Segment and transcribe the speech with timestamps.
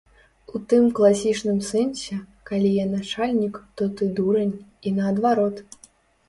[0.51, 2.17] У тым класічным сэнсе,
[2.51, 4.55] калі я начальнік, то ты дурань,
[4.87, 5.55] і наадварот.